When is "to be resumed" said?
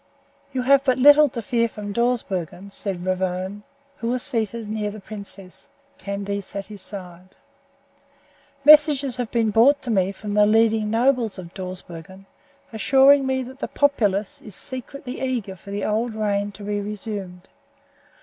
16.53-17.47